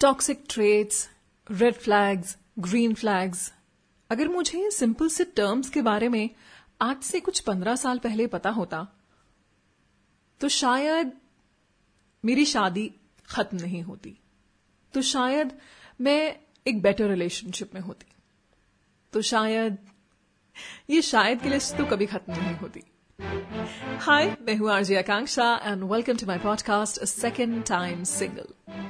Toxic 0.00 0.44
traits 0.50 1.08
red 1.50 1.74
flags 1.74 2.36
green 2.58 2.94
flags 2.94 3.52
अगर 4.10 4.28
मुझे 4.28 4.70
simple 4.70 5.08
से 5.08 5.24
टर्म्स 5.24 5.68
के 5.68 5.82
बारे 5.82 6.08
में 6.08 6.30
आज 6.80 7.02
से 7.02 7.20
कुछ 7.20 7.40
पंद्रह 7.40 7.76
साल 7.76 7.98
पहले 7.98 8.26
पता 8.26 8.50
होता 8.50 8.86
तो 10.40 10.48
शायद 10.48 11.12
मेरी 12.24 12.44
शादी 12.44 12.94
खत्म 13.30 13.56
नहीं 13.56 13.82
होती। 13.82 14.18
तो 14.94 15.02
शायद 15.02 15.52
मैं 16.00 16.36
एक 16.66 16.82
बेटर 16.82 17.08
रिलेशनशिप 17.08 17.74
में 17.74 17.80
होती। 17.80 18.06
तो 19.12 19.22
शायद 19.22 19.78
ये 20.90 21.02
शायद 21.02 21.42
की 21.42 21.48
लिस्ट 21.48 21.76
तो 21.76 21.84
कभी 21.84 22.06
खत्म 22.06 22.32
नहीं 22.32 22.54
होती। 22.56 22.82
हाय 24.00 24.36
मैं 24.42 24.56
हूँ 24.56 24.70
RJ 24.72 24.94
Akanksha 24.94 25.54
and 25.64 25.84
welcome 25.84 26.16
to 26.16 26.26
my 26.26 26.38
podcast 26.38 27.04
second 27.04 27.64
time 27.64 28.04
single 28.04 28.85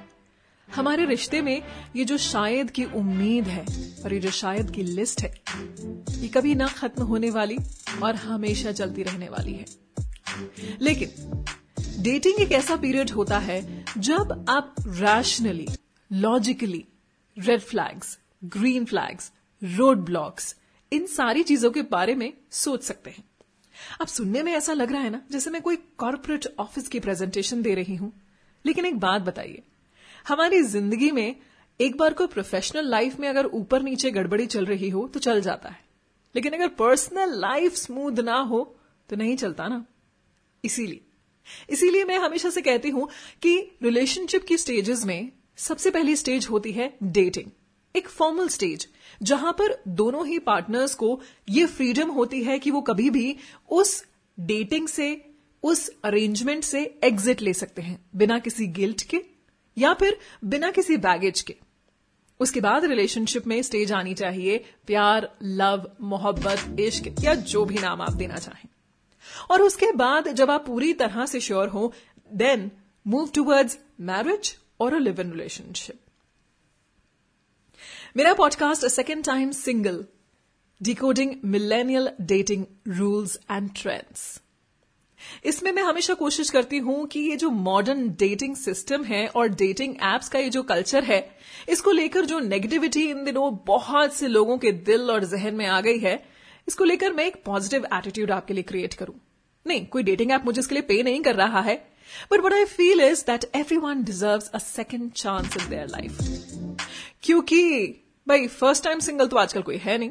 हमारे 0.77 1.05
रिश्ते 1.05 1.41
में 1.43 1.63
ये 1.97 2.05
जो 2.05 2.17
शायद 2.19 2.71
की 2.71 2.85
उम्मीद 2.85 3.45
है 3.45 3.65
और 4.05 4.13
ये 4.13 4.19
जो 4.21 4.31
शायद 4.31 4.71
की 4.71 4.83
लिस्ट 4.83 5.23
है, 5.23 5.31
ये 6.19 6.29
कभी 6.29 6.55
ना 6.55 6.67
खत्म 6.69 7.03
होने 7.03 7.31
वाली 7.31 7.57
और 8.03 8.15
हमेशा 8.15 8.73
चलती 8.73 9.03
रहने 9.03 9.29
वाली 9.29 9.53
है। 9.53 9.65
लेकिन 10.81 11.45
डेटिंग 12.03 12.41
एक 12.41 12.53
ऐसा 12.53 12.77
पीरियड 12.77 13.11
होता 13.11 13.39
है 13.39 13.85
जब 13.99 14.45
आप 14.49 14.75
rationally 14.87 15.67
logically 16.13 16.85
red 17.37 17.61
flags 17.61 18.19
green 18.45 18.85
flags 18.85 19.31
road 19.63 20.05
blocks 20.05 20.55
इन 20.93 21.07
सारी 21.07 21.43
चीज़ों 21.43 21.71
के 21.71 21.83
बारे 21.83 22.15
में 22.15 22.33
सोच 22.51 22.83
सकते 22.83 23.11
हैं। 23.11 23.25
अब 24.01 24.07
सुनने 24.07 24.43
में 24.43 24.53
ऐसा 24.53 24.73
लग 24.73 24.93
रहा 24.93 25.03
है 25.03 25.11
ना, 25.11 25.23
जैसे 25.31 25.51
मैं 25.51 25.63
कोई 25.63 25.77
कॉरपोरेट 25.99 26.47
ऑफ़िस 26.59 26.89
की 26.89 27.01
प्रेजेंटेशन 27.01 27.63
दे 27.63 27.75
रही 27.75 27.97
हूँ। 27.97 28.13
लेकिन 28.65 28.87
एक 28.87 28.99
बात 28.99 29.23
बताइए 29.23 29.63
हमारी 30.27 30.61
ज़िंदगी 30.63 31.11
में 31.11 31.35
एक 31.81 31.97
बार 31.97 32.13
कोई 32.13 32.27
प्रोफेशनल 32.27 32.89
लाइफ 32.91 33.19
में 33.21 33.29
अगर 33.29 33.47
ऊपर 33.47 33.83
नीचे 33.83 34.11
गड़बड़ी 34.11 34.47
चल 34.47 34.65
रही 34.67 34.89
हो 34.89 35.07
तो 35.09 35.21
चल 35.21 35.41
जाता 35.41 35.69
है। 35.69 35.79
लेकिन 36.35 36.53
अगर 36.53 36.69
पर्सनल 36.69 37.39
लाइफ 37.41 37.75
स्मूथ 37.75 38.19
ना 38.21 38.39
हो 38.39 38.63
तो 39.09 39.17
नहीं 39.17 39.37
चलता 39.37 39.69
ना। 39.69 39.85
इसीलिए। 40.65 41.01
इसीलिए 41.71 42.05
मैं 42.05 42.19
हमेशा 42.19 42.51
से 42.51 42.61
कहती 42.61 42.89
हूँ 42.89 43.09
कि 43.43 43.57
रिलेशनशिप 43.83 44.45
की 44.45 44.57
स्टेजेस 44.57 45.05
में 45.05 45.31
सबसे 45.59 45.91
पहली 45.91 46.17
स्टेज 46.17 46.47
होती 46.47 46.73
है 46.73 46.93
डेटिंग 47.03 47.51
एक 47.95 48.09
फॉर्मल 48.09 48.49
स्टेज 48.49 48.89
जहाँ 49.21 49.53
पर 49.53 49.77
दोनों 49.89 50.27
ही 50.27 50.39
पार्टनर्स 50.39 50.95
को 50.95 51.21
यह 51.51 51.67
फ्रीडम 51.67 52.11
होती 52.11 52.43
है 52.45 52.59
कि 52.59 52.71
वो 52.71 52.81
कभी 52.81 53.09
भी 53.11 53.37
उस 53.71 54.05
डेटिंग 54.39 54.89
से, 54.89 55.25
उस 55.63 55.89
अरेंजमेंट 56.05 56.65
से 56.65 56.83
एग्जिट 57.05 57.43
ले 57.43 57.55
सकते 57.55 57.83
हैं, 57.83 57.99
बिना 58.17 58.39
किसी 58.39 58.67
गिल्ट 58.67 59.03
के। 59.03 59.23
या 59.79 59.93
फिर 59.95 60.19
बिना 60.45 60.71
किसी 60.71 60.97
बैगेज 60.97 61.41
के। 61.41 61.57
उसके 62.41 62.61
बाद 62.61 62.85
रिलेशनशिप 62.85 63.47
में 63.47 63.63
स्टेज 63.63 63.93
आनी 63.93 64.15
चाहिए, 64.15 64.65
प्यार 64.87 65.37
लव 65.43 65.91
मोहब्बत, 66.01 66.81
इश्क 66.81 67.15
या 67.25 67.35
जो 67.35 67.65
भी 67.65 67.79
नाम 67.79 68.03
आप 68.03 68.13
देना 68.13 68.37
चाहें। 68.37 68.69
और 69.51 69.63
उसके 69.63 69.93
बाद 69.93 70.29
जब 70.29 70.51
आप 70.51 70.67
पूरी 70.67 70.93
तरह 70.93 71.27
से 71.27 71.41
श्योर 71.41 71.69
हो 71.69 71.93
देन 72.35 72.71
मूव 73.07 73.31
टूवर्ड्स 73.35 73.79
मैरिज 74.01 74.59
और 74.81 74.95
अ 74.95 74.99
लिव 74.99 75.21
इन 75.21 75.31
रिलेशनशिप 75.33 75.99
मेरा 78.17 78.35
podcast 78.35 78.87
second 78.87 79.25
time 79.25 79.51
single 79.51 80.05
decoding 80.83 81.35
millennial 81.45 82.11
dating 82.21 82.65
rules 82.89 83.39
and 83.51 83.71
trends 83.83 84.43
इसमें 85.45 85.71
मैं 85.73 85.83
हमेशा 85.83 86.15
कोशिश 86.15 86.51
करती 86.51 86.79
हूँ 86.79 87.07
कि 87.07 87.21
ये 87.21 87.37
जो 87.37 87.51
मॉडर्न 87.51 88.09
डेटिंग 88.19 88.57
सिस्टम 88.57 89.05
है 89.05 89.27
और 89.29 89.49
डेटिंग 89.49 89.95
एप्स 90.05 90.29
का 90.29 90.39
ये 90.39 90.49
जो 90.51 90.63
कल्चर 90.65 91.05
है, 91.05 91.21
इसको 91.69 91.93
लेकर 91.93 92.25
जो 92.25 92.39
नेगेटिविटी 92.41 93.09
इन 93.11 93.25
दिनों 93.25 93.51
बहुत 93.67 94.15
से 94.15 94.29
लोगों 94.29 94.59
के 94.59 94.73
दिल 94.73 95.11
और 95.11 95.25
जहन 95.27 95.55
में 95.55 95.67
आ 95.67 95.81
गई 95.81 95.99
है, 95.99 96.23
इसको 96.69 96.85
लेकर 96.85 97.13
मैं 97.13 97.27
एक 97.27 97.43
पॉजिटिव 97.45 97.87
एटीट्यूड 97.95 98.31
आपके 98.31 98.55
लिए 98.55 98.63
क्रिएट 98.63 98.95
करूँ। 98.95 99.15
नहीं, 99.67 99.87
कोई 99.87 100.03
डेटिंग 100.03 100.31
ऐप 100.33 100.45
मुझे 100.45 100.61
इसके 100.61 100.75
लिए 100.75 100.83
पे 100.85 101.03
नहीं 101.03 101.21
कर 101.23 101.35
रहा 101.35 101.61
है 101.61 101.77
but 102.33 102.41
what 102.41 102.53
I 102.53 102.65
feel 102.67 103.01
is 103.03 103.25
that 103.27 103.45
every 103.57 103.77
one 103.79 104.03
deserve 104.05 104.43
a 104.55 104.59
second 104.59 105.11
chance 105.13 105.57
in 105.57 105.69
their 105.71 105.89
life 105.89 106.19
क्योंकि, 107.23 107.63
भाई 108.27 108.47
फ़र्स्ट 108.49 108.85
टाइम 108.85 108.99
सिंगल 109.01 109.27
तो 109.27 109.37
आजकल 109.37 109.63
कोई 109.63 109.77
है 109.77 109.99
नहीं। 109.99 110.11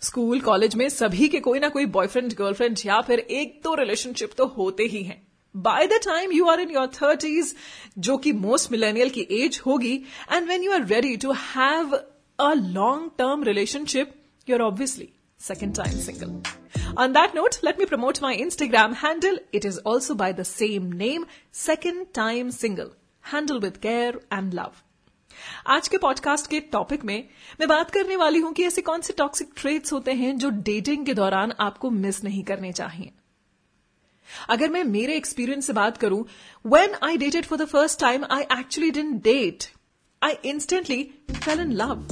स्कूल, 0.00 0.40
कॉलेज 0.40 0.74
में 0.74 0.88
सभी 0.88 1.28
के 1.28 1.40
कोई 1.40 1.58
ना 1.58 1.68
कोई 1.68 1.86
बॉयफ्रेंड 1.86 2.32
गर्लफ्रेंड 2.34 2.78
या 2.86 3.00
फिर 3.00 3.18
एक 3.18 3.60
दो 3.64 3.70
तो 3.70 3.74
रिलेशनशिप 3.80 4.32
तो 4.36 4.46
होते 4.46 4.82
ही 4.82 5.02
हैं। 5.02 5.22
By 5.54 5.86
the 5.86 5.98
time 6.04 6.32
you 6.32 6.46
are 6.48 6.60
in 6.60 6.70
your 6.70 6.86
thirties 6.94 7.54
जो 7.98 8.16
कि 8.18 8.32
मोस्ट 8.32 8.70
मिलेनियल 8.72 9.10
की 9.10 9.26
एज 9.40 9.60
होगी 9.66 9.94
and 10.32 10.48
when 10.48 10.62
you 10.62 10.72
are 10.72 10.86
ready 10.86 11.16
to 11.16 11.32
have 11.32 11.94
a 11.94 12.52
long 12.54 13.10
term 13.18 13.44
relationship 13.44 14.14
you 14.48 14.56
are 14.56 14.62
obviously 14.62 15.08
second 15.40 15.74
time 15.76 15.98
single 16.00 16.94
on 16.98 17.12
that 17.12 17.36
note 17.36 17.54
let 17.64 17.78
me 17.78 17.84
promote 17.84 18.22
my 18.22 18.34
Instagram 18.36 18.94
handle 18.94 19.40
it 19.54 19.64
is 19.64 19.78
also 19.86 20.14
by 20.14 20.32
the 20.32 20.42
same 20.42 20.92
name 20.96 21.26
second 21.56 22.06
time 22.14 22.50
single 22.50 22.90
handle 23.24 23.58
with 23.58 23.80
care 23.82 24.20
and 24.32 24.54
love 24.54 24.72
आज 25.66 25.88
के 25.88 25.98
podcast 25.98 26.50
के 26.50 26.60
topic 26.60 27.04
में 27.04 27.28
मैं 27.60 27.68
बात 27.68 27.90
करने 27.90 28.16
वाली 28.16 28.38
हूँ 28.38 28.52
कि 28.52 28.64
ऐसे 28.64 28.82
कौन 28.82 29.00
से 29.00 29.12
टॉक्सिक 29.12 29.48
ट्रेड्स 29.56 29.92
होते 29.92 30.12
हैं 30.12 30.38
जो 30.38 30.50
डेटिंग 30.50 31.06
के 31.06 31.14
दौरान 31.14 31.52
आपको 31.60 31.90
मिस 31.90 32.24
नहीं 32.24 32.42
करने 32.42 32.72
चाहिए। 32.72 33.10
अगर 34.48 34.68
मैं 34.68 34.84
मेरे 34.84 35.14
एक्सपीरियंस 35.14 35.66
से 35.66 35.72
बात 35.72 35.96
करूँ 35.96 36.26
when 36.66 36.94
I 37.02 37.16
dated 37.16 37.44
for 37.44 37.58
the 37.58 37.64
first 37.64 38.00
time 38.00 38.24
I 38.30 38.42
actually 38.42 38.90
did 38.90 39.18
date 39.18 39.64
I 40.22 40.32
instantly 40.44 41.10
fell 41.30 41.60
in 41.60 41.72
love 41.72 42.08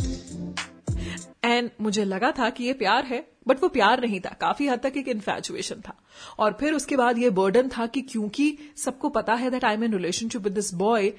and 1.45 1.71
मुझे 1.81 2.05
लगा 2.05 2.31
था 2.31 2.51
कि 2.51 2.65
ये 2.65 2.73
प्यार 2.73 3.05
है 3.05 3.33
बट 3.49 3.63
वो 3.63 3.69
प्यार 3.69 4.01
नहीं 4.01 4.21
था। 4.21 4.31
काफ़ी 4.41 4.69
हद 4.69 4.79
तक 4.79 4.93
एक 4.97 5.09
इन्फेचुएशन 5.09 5.75
था। 5.75 5.97
और 6.39 6.57
फिर 6.61 6.75
उसके 6.75 6.97
बाद 6.97 7.19
ये 7.19 7.31
बर्डन 7.31 7.69
था 7.69 7.87
कि 7.87 8.01
क्योंकि 8.01 8.59
सबको 8.77 9.09
पता 9.09 9.35
है 9.35 9.51
that 9.51 9.65
I 9.65 9.75
am 9.75 9.85
in 9.85 9.93
relationship 9.93 10.41
with 10.41 10.53
this 10.53 10.75
boy 10.75 11.13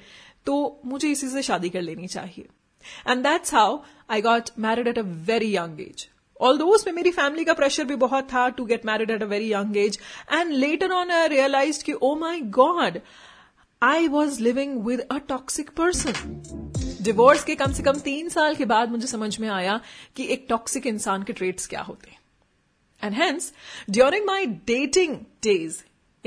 तो 0.46 0.80
मुझे 0.86 1.10
इसी 1.10 1.28
से 1.28 1.42
शादी 1.42 1.68
कर 1.70 1.82
लेनी 1.82 2.06
चाहिए। 2.06 2.46
And 3.08 3.22
that's 3.22 3.54
how 3.54 3.78
I 4.10 4.22
got 4.22 4.50
married 4.58 4.88
at 4.88 4.98
a 4.98 5.02
very 5.26 5.54
young 5.56 5.80
age 5.80 6.08
although 6.58 6.66
उसमें 6.66 6.92
मेरी 6.94 7.10
फैमिली 7.10 7.44
का 7.44 7.52
प्रेशर 7.52 7.84
भी 7.84 7.96
बहुत 7.96 8.32
था 8.32 8.48
to 8.48 8.64
get 8.64 8.86
married 8.86 9.10
at 9.10 9.22
a 9.22 9.26
very 9.26 9.52
young 9.52 9.76
age 9.76 9.98
and 10.32 10.50
later 10.52 10.92
on 10.92 11.10
I 11.10 11.28
realise 11.28 11.82
कि 11.84 11.92
ओ 11.92 12.14
my 12.16 12.40
God 12.56 12.98
I 13.82 14.08
was 14.08 14.40
living 14.42 14.84
with 14.86 15.00
a 15.00 15.18
toxic 15.28 15.70
person 15.76 17.02
divorce 17.02 17.44
के 17.44 17.54
कम 17.54 17.72
से 17.72 17.82
कम 17.82 17.98
तीन 18.00 18.28
साल 18.28 18.54
के 18.54 18.64
बाद 18.64 18.90
मुझे 18.90 19.06
समझ 19.06 19.38
में 19.38 19.48
आया 19.48 19.80
कि 20.16 20.26
एक 20.32 20.46
टॉक्सिक 20.48 20.86
इंसान 20.86 21.22
के 21.22 21.32
ट्रेट्स 21.32 21.66
क्या 21.66 21.80
होते 21.80 22.10
हैं। 22.10 22.18
And 23.02 23.14
hence 23.14 23.52
during 23.90 24.26
my 24.26 24.46
dating 24.46 25.16
days 25.42 25.76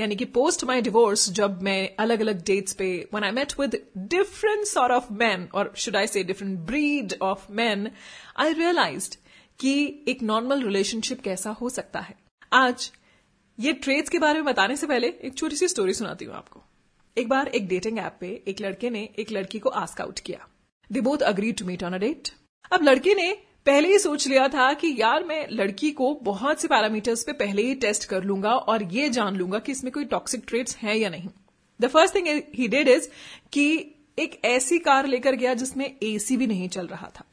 यानी 0.00 0.16
कि 0.16 0.24
पोस्ट 0.24 0.64
माई 0.64 0.80
डिवोर्स 0.80 1.28
जब 1.30 1.62
मैं 1.62 1.96
अलग 1.98 2.20
अलग 2.20 2.44
डेट्स 2.44 2.74
पे 2.74 3.08
one 3.14 3.24
I 3.24 3.30
met 3.30 3.52
with 3.60 3.78
different 3.98 4.64
sort 4.66 4.92
of 4.92 5.12
man 5.12 5.48
और 5.54 5.72
should 5.76 5.96
I 5.96 6.06
say 6.06 6.22
different 6.24 6.58
breed 6.58 7.14
of 7.22 7.52
man 7.52 7.90
I 8.36 8.52
realise 8.52 9.10
कि 9.58 10.04
एक 10.08 10.22
नॉर्मल 10.22 10.62
रिलेशनशिप 10.62 11.20
कैसा 11.20 11.50
हो 11.50 11.68
सकता 11.68 12.00
है। 12.00 12.14
आज, 12.52 12.90
ये 13.58 13.72
ट्रेड्स 13.72 14.08
के 14.08 14.18
बारे 14.18 14.34
में 14.34 14.44
बताने 14.44 14.76
से 14.76 14.86
पहले 14.86 15.08
एक 15.24 15.34
छोटी 15.36 15.56
सी 15.56 15.68
स्टोरी 15.68 15.94
सुनाती 15.94 16.24
हूँ 16.24 16.34
आपको। 16.34 16.62
एक 17.16 17.28
बार 17.28 17.48
एक 17.48 17.68
डेटिंग 17.68 17.98
ऐप 17.98 18.16
पे 18.20 18.28
एक 18.48 18.60
लड़के 18.60 18.90
ने 18.90 19.08
एक 19.18 19.32
लड़की 19.32 19.58
को 19.58 19.68
आस्क 19.68 20.00
आउट 20.00 20.18
किया। 20.18 20.46
They 20.92 21.00
both 21.00 21.18
agree 21.18 21.52
to 21.52 21.64
meet 21.64 21.84
on 21.84 21.92
a 21.92 21.98
date 21.98 22.28
अब 22.72 22.82
लड़के 22.82 23.14
ने 23.14 23.47
पहले 23.68 23.88
ही 23.88 23.98
सोच 23.98 24.26
लिया 24.28 24.48
था 24.48 24.72
कि 24.72 24.94
यार 24.98 25.24
मैं 25.24 25.46
लड़की 25.50 25.90
को 25.90 26.14
बहुत 26.14 26.60
से 26.60 26.68
पैरामीटर्स 26.68 27.22
पे 27.22 27.32
पहले 27.32 27.62
ही 27.62 27.74
टेस्ट 27.74 28.04
कर 28.04 28.24
लूँगा 28.24 28.50
और 28.50 28.82
ये 28.82 29.08
जान 29.10 29.36
लूँगा 29.36 29.58
कि 29.58 29.72
इसमें 29.72 29.92
कोई 29.92 30.04
टॉक्सिक 30.04 30.44
ट्रेट्स 30.46 30.76
हैं 30.76 30.94
या 30.94 31.10
नहीं। 31.10 31.28
The 31.80 31.86
first 31.86 32.14
thing 32.14 32.42
he 32.54 32.68
did 32.68 32.88
is 32.88 33.08
कि 33.52 33.94
एक 34.18 34.40
ऐसी 34.44 34.78
कार 34.78 35.06
लेकर 35.06 35.34
गया 35.34 35.54
जिसमें 35.54 35.96
एसी 36.02 36.36
भी 36.36 36.46
नहीं 36.46 36.68
चल 36.68 36.86
रहा 36.86 37.10
था। 37.18 37.24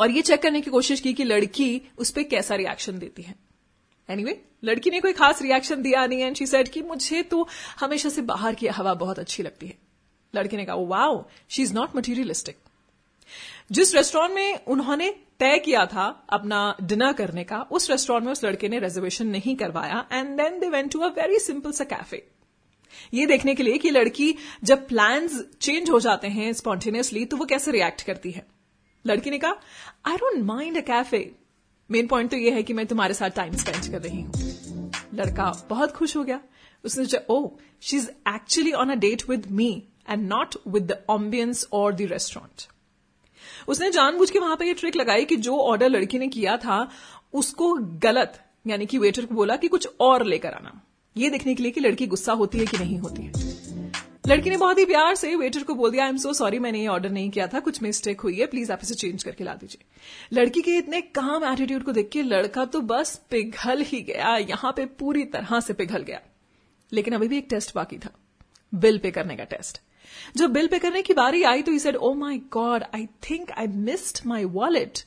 और 0.00 0.10
ये 0.10 0.22
चेक 0.22 0.42
करने 0.42 0.60
की 0.60 0.70
कोशिश 0.70 1.00
की 1.00 1.12
कि 1.12 1.24
लड़की 1.24 1.80
उस 1.98 2.10
पर 2.10 2.22
कैसा 2.22 2.54
रिएक्शन 2.54 2.98
देती 2.98 3.22
है। 3.22 3.34
एनीवे 4.08 4.30
anyway, 4.30 4.50
लड़की 4.64 4.90
ने 4.90 5.00
कोई 5.00 5.12
खास 5.12 5.42
रिएक्शन 5.42 5.82
दिया 5.82 6.06
नहीं 6.06 6.20
एंड 6.20 6.36
शी 6.36 6.46
सेड 6.46 6.68
कि 6.68 6.82
मुझे 6.82 7.22
तो 7.22 7.48
हमेशा 7.80 8.08
से 8.08 8.22
बाहर 8.22 8.54
की 8.54 8.66
हवा 8.66 8.94
बहुत 8.94 9.18
अच्छी 9.18 9.42
लगती 9.42 9.66
है। 9.66 9.74
लड़के 10.34 10.56
ने 10.56 10.64
कहा 10.64 10.76
wow 10.76 11.24
she 11.48 11.62
is 11.62 11.74
not 11.74 11.96
materialistic 11.96 12.56
जिस 13.70 13.94
रेस्टोरेंट 13.94 14.34
में 14.34 14.64
उन्होंने 14.64 15.10
तय 15.38 15.58
किया 15.58 15.86
था 15.86 16.04
अपना 16.30 16.76
डिनर 16.82 17.12
करने 17.12 17.44
का, 17.44 17.60
उस 17.60 17.90
रेस्टोरेंट 17.90 18.24
में 18.24 18.32
उस 18.32 18.44
लड़के 18.44 18.68
ने 18.68 18.78
रिजर्वेशन 18.78 19.26
नहीं 19.26 19.56
करवाया 19.56 20.04
and 20.12 20.36
then 20.36 20.58
they 20.60 20.68
went 20.68 20.92
to 20.92 20.98
a 20.98 21.08
very 21.08 21.38
simple 21.38 21.72
सा 21.72 21.84
कैफ़े 21.84 22.26
ये 23.14 23.26
देखने 23.26 23.54
के 23.54 23.62
लिए 23.62 23.78
कि 23.78 23.90
लड़की 23.90 24.34
जब 24.64 24.86
प्लान्स 24.88 25.44
चेंज 25.60 25.90
हो 25.90 26.00
जाते 26.00 26.28
हैं 26.28 26.52
स्पॉन्टेनियसली 26.52 27.24
तो 27.24 27.36
वो 27.36 27.44
कैसे 27.44 27.70
रिएक्ट 27.70 28.02
करती 28.02 28.30
है? 28.30 28.46
लड़की 29.06 29.30
ने 29.30 29.38
कहा 29.38 29.54
I 30.06 30.16
don't 30.16 30.44
mind 30.44 30.76
a 30.76 30.80
cafe 30.80 31.20
main 31.90 32.06
point 32.06 32.30
तो 32.30 32.36
ये 32.36 32.50
है 32.50 32.62
कि 32.62 32.72
मैं 32.72 32.86
तुम्हारे 32.86 33.14
साथ 33.14 33.30
टाइम 33.30 33.56
स्पेंड 33.56 33.90
कर 33.92 34.02
रही 34.02 34.20
हूँ। 34.22 34.90
लड़का 35.14 35.66
बहुत 35.70 35.92
खुश 35.92 36.16
हो 36.16 36.24
गया। 36.24 36.40
उसने 36.84 37.04
सोचा 37.04 37.20
ओ 37.30 37.48
she 37.80 37.96
is 37.96 38.08
actually 38.28 38.72
on 38.72 38.90
a 38.90 38.94
date 38.94 39.28
with 39.30 39.50
me 39.50 39.70
and 40.10 40.28
not 40.28 40.54
with 40.68 40.92
the 40.92 41.04
ambience 41.10 41.66
और 41.72 41.94
द 41.94 42.02
रेस्टोरेंट 42.02 42.66
उसने 43.68 43.90
जानबूझ 43.90 44.30
के 44.30 44.38
वहाँ 44.38 44.56
पर 44.56 44.64
यह 44.64 44.74
ट्रिक 44.74 44.96
लगाई 44.96 45.24
कि 45.24 45.36
जो 45.38 45.56
ऑर्डर 45.60 45.88
लड़की 45.88 46.18
ने 46.18 46.28
किया 46.28 46.56
था, 46.56 46.88
उसको 47.32 47.72
गलत, 48.02 48.40
यानी 48.66 48.86
कि 48.86 48.98
वेटर 48.98 49.26
को 49.26 49.34
बोला 49.34 49.56
कि 49.56 49.68
कुछ 49.68 49.88
और 50.00 50.24
लेकर 50.24 50.52
आना। 50.52 50.80
ये 51.16 51.30
देखने 51.30 51.54
के 51.54 51.62
लिए 51.62 51.72
कि 51.72 51.80
लड़की 51.80 52.06
गुस्सा 52.06 52.32
होती 52.32 52.58
है 52.58 52.66
कि 52.66 52.78
नहीं 52.78 52.98
होती 52.98 53.22
है। 53.22 53.56
लड़की 54.28 54.50
ने 54.50 54.56
बहुत 54.56 54.78
ही 54.78 54.84
प्यार 54.84 55.14
से 55.14 55.34
वेटर 55.36 55.62
को 55.62 55.74
बोल 55.74 55.90
दिया 55.90 56.04
आई 56.04 56.10
एम 56.10 56.16
सो 56.16 56.32
सॉरी 56.32 56.58
मैंने 56.58 56.80
ये 56.80 56.86
ऑर्डर 56.86 57.10
नहीं 57.10 57.30
किया 57.30 57.46
था, 57.46 57.60
कुछ 57.60 57.82
मिस्टेक 57.82 58.20
हुई 58.20 58.34
है 58.34 58.46
प्लीज़ 58.46 58.72
आप 58.72 58.80
इसे 58.82 58.94
चेंज 58.94 59.22
करके 59.24 59.44
ला 59.44 59.54
दीजिए। 59.54 59.84
लड़की 60.32 60.62
के 60.62 60.76
इतने 60.78 61.00
काम 61.00 61.44
एटीट्यूड 61.44 61.82
को 61.82 61.92
देख 61.92 62.08
के 62.12 62.22
लड़का 62.22 62.64
तो 62.64 62.80
बस 62.82 63.14
पिघल 63.30 63.82
ही 63.82 64.00
गया, 64.02 64.36
यहाँ 64.36 64.72
पे 64.72 64.84
पूरी 64.98 65.24
तरह 65.26 65.60
से 65.60 65.72
पिघल 65.74 66.02
गया। 66.02 66.20
लेकिन 66.92 67.14
अभी 67.14 67.28
भी 67.28 67.38
एक 67.38 67.46
टेस्ट 67.50 67.74
बाकी 67.74 67.98
था 67.98 68.10
बिल 68.72 68.98
पे 68.98 69.10
करने 69.10 69.36
का 69.36 69.44
टेस्ट 69.46 69.80
जब 70.36 70.52
बिल 70.52 70.66
पे 70.66 70.78
करने 70.78 71.02
की 71.02 71.14
बारी 71.14 71.42
आई 71.42 71.62
तो 71.62 71.78
said 71.78 71.96
oh 71.96 72.12
my 72.14 72.38
god 72.52 72.84
I 72.94 73.06
think 73.30 73.50
I 73.50 73.66
missed 73.66 74.26
my 74.26 74.44
wallet 74.44 74.98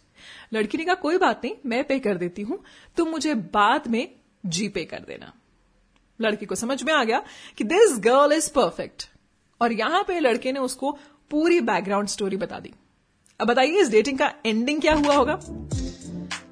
लड़की 0.53 0.77
ने 0.77 0.83
कहा, 0.85 0.95
कोई 0.95 1.17
बात 1.17 1.41
नहीं, 1.43 1.55
मैं 1.65 1.83
पे 1.83 1.97
कर 1.99 2.17
देती 2.17 2.41
हूँ, 2.41 2.59
तुम 2.97 3.09
मुझे 3.09 3.33
बाद 3.33 3.87
में 3.87 4.07
जी 4.45 4.67
पे 4.69 4.83
कर 4.85 4.99
देना. 4.99 5.31
लड़की 6.19 6.45
को 6.45 6.55
समझ 6.55 6.81
में 6.83 6.93
आ 6.93 7.03
गया 7.03 7.23
कि 7.57 7.63
दिस 7.63 7.97
गर्ल 7.99 8.33
इज़ 8.33 8.49
परफेक्ट 8.51 9.07
और 9.61 9.73
यहाँ 9.73 10.03
पे 10.03 10.19
लड़के 10.19 10.51
ने 10.51 10.59
उसको 10.59 10.91
पूरी 11.31 11.59
बैकग्राउंड 11.61 12.07
स्टोरी 12.07 12.37
बता 12.37 12.59
दी। 12.59 12.73
अब 13.39 13.47
बताइए, 13.47 13.81
इस 13.81 13.89
डेटिंग 13.89 14.19
का 14.19 14.31
एंडिंग 14.45 14.81
क्या 14.81 14.93
हुआ 14.95 15.15
होगा? 15.15 15.39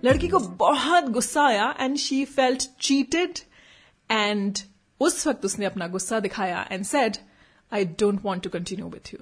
लड़की 0.06 0.28
को 0.28 0.40
बहुत 0.40 1.10
गुस्सा 1.10 1.46
आया 1.48 1.74
and 1.80 1.98
she 1.98 2.24
felt 2.26 2.64
cheated 2.82 3.40
and 4.10 4.58
उस 5.02 5.26
वक्त 5.28 5.46
उसने 5.46 5.66
अपना 5.66 5.88
गुस्सा 5.88 6.20
दिखाया 6.20 6.68
and 6.72 6.84
said 6.86 7.18
I 7.72 7.86
don't 8.00 8.20
want 8.24 8.44
to 8.44 8.50
continue 8.50 8.88
with 8.88 9.14
you 9.14 9.20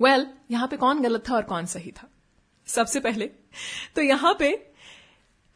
well 0.00 0.26
यहाँ 0.50 0.68
पे 0.68 0.76
कौन 0.76 1.02
गलत 1.02 1.28
था 1.28 1.34
और 1.34 1.42
कौन 1.42 1.66
सही 1.66 1.90
था? 1.90 2.08
सबसे 2.68 3.00
पहले 3.00 3.30
तो 3.96 4.02
यहाँ 4.02 4.34
पे 4.38 4.52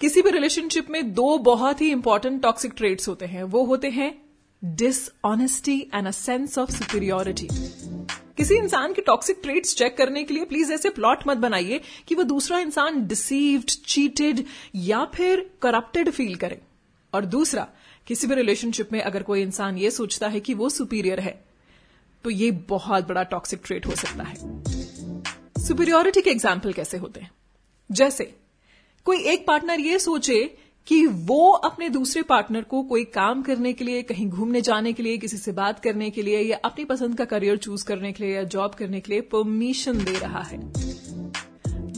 किसी 0.01 0.23
भी 0.23 0.31
रिलेशनशिप 0.31 0.91
में 0.91 1.13
दो 1.15 1.37
बहुत 1.39 1.81
ही 1.81 1.91
इंपॉर्टेंट 1.91 2.43
टॉक्सिक 2.43 2.73
ट्रेड्स 2.77 3.09
होते 3.09 3.27
हैं। 3.27 3.43
वो 3.45 3.65
होते 3.65 3.91
हैं 3.91 4.15
dishonesty 4.63 5.79
and 5.95 6.07
a 6.07 6.11
sense 6.11 6.59
of 6.59 6.71
superiority 6.71 7.49
किसी 8.37 8.55
इंसान 8.55 8.93
के 8.93 9.03
टॉक्सिक 9.03 9.41
ट्रेड्स 9.43 9.75
चेक 9.77 9.97
करने 9.97 10.23
के 10.25 10.35
लिए 10.35 10.45
प्लीज़ 10.45 10.73
ऐसे 10.73 10.91
प्लॉट 10.91 11.27
मत 11.27 11.37
बनाइए 11.37 11.81
कि 12.09 12.15
वो 12.15 12.23
दूसरा 12.23 12.59
इंसान 12.59 13.07
डिसीव्ड 13.07 13.71
चीटेड 13.87 14.45
या 14.75 15.05
फिर 15.05 15.41
करप्टेड 15.63 16.11
फील 16.11 16.35
करे। 16.37 16.61
और 17.13 17.25
दूसरा, 17.25 17.67
किसी 18.07 18.27
भी 18.27 18.35
रिलेशनशिप 18.35 18.93
में 18.93 19.01
अगर 19.01 19.23
कोई 19.23 19.43
इंसान 19.43 19.79
ये 19.79 19.91
सोचता 19.91 20.29
है 20.29 20.41
कि 20.41 20.55
वो 20.55 20.69
सुपीरियर 20.69 21.21
है 21.21 21.33
तो 22.25 22.31
ये 22.31 22.51
बहुत 22.51 23.09
बड़ा 23.09 23.23
टॉक्सिक 23.23 23.61
ट्रेट 23.65 23.87
हो 23.87 23.95
सकता 23.95 24.25
है। 24.25 24.35
सुपीरियोरिटी 25.67 26.21
के 26.21 26.31
एग्ज़ाम्पल 26.31 26.73
कैसे 26.73 26.97
होते 26.97 27.21
हैं? 27.21 27.31
जैसे, 27.93 28.35
कोई 29.05 29.19
एक 29.19 29.47
पार्टनर 29.47 29.81
ये 29.81 29.99
सोचे 29.99 30.57
कि 30.87 31.07
वो 31.07 31.51
अपने 31.51 31.89
दूसरे 31.89 32.23
पार्टनर 32.23 32.63
को 32.63 32.83
कोई 32.83 33.05
काम 33.05 33.43
करने 33.43 33.73
के 33.73 33.85
लिए, 33.85 34.03
कहीं 34.03 34.29
घूमने 34.29 34.61
जाने 34.61 34.93
के 34.93 35.03
लिए, 35.03 35.19
किसी 35.19 35.37
से 35.37 35.53
बात 35.53 35.81
करने 35.81 36.11
के 36.11 36.23
लिए, 36.23 36.41
या 36.41 36.59
अपनी 36.65 36.85
पसंद 36.85 37.19
का 37.19 37.25
करियर 37.25 37.57
चूज़ 37.57 37.85
करने 37.85 38.13
के 38.13 38.25
लिए, 38.25 38.35
या 38.35 38.43
जॉब 38.43 38.75
करने 38.75 39.01
के 39.01 39.13
लिए 39.13 39.21
परमिशन 39.21 40.05
दे 40.05 40.19
रहा 40.19 40.43
है। 40.43 40.73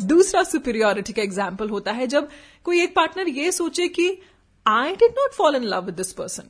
दूसरा 0.07 0.43
सुपीरियोरिटी 0.43 1.13
का 1.13 1.23
एग्ज़ाम्पल 1.23 1.69
होता 1.69 1.93
है 1.93 2.07
जब 2.07 2.29
कोई 2.65 2.83
एक 2.83 2.95
पार्टनर 2.95 3.29
ये 3.29 3.53
सोचे 3.53 3.89
कि 3.89 4.19
I 4.67 4.93
did 4.93 5.11
not 5.11 5.33
fall 5.33 5.57
in 5.57 5.63
love 5.63 5.85
with 5.85 5.95
this 5.95 6.13
person 6.13 6.43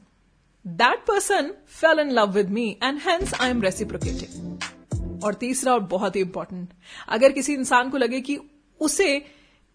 that 0.65 1.05
person 1.07 1.51
fell 1.81 2.01
in 2.01 2.11
love 2.11 2.33
with 2.33 2.51
me 2.51 2.69
and 2.83 3.01
hence 3.01 3.35
I 3.35 3.51
am 3.51 3.63
reciprocating 3.63 5.23
और 5.25 5.35
तीसरा 5.35 5.73
और 5.73 5.81
बहुत 5.89 6.17
ही 6.17 6.21
इंपॉर्टेंट 6.21 6.69
अगर 7.09 7.33
किसी 7.33 7.55
इंसान 7.55 7.91
को 7.91 7.99
लगे 7.99 8.21
कि 8.21 8.39
उसे 8.81 9.15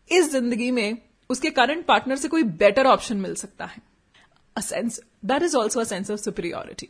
इस 0.09 0.31
ज़िंदगी 0.31 0.71
में 0.71 0.97
उसके 1.29 1.49
करंट 1.49 1.85
पार्टनर 1.85 2.15
से 2.15 2.27
कोई 2.27 2.43
बेटर 2.43 2.87
ऑप्शन 2.87 3.17
मिल 3.17 3.35
सकता 3.35 3.65
है। 3.65 3.81
A 4.55 4.61
sense 4.61 4.99
that 5.25 5.43
is 5.43 5.55
also 5.57 5.79
a 5.79 5.83
sense 5.83 6.11
of 6.11 6.19
superiority 6.19 6.89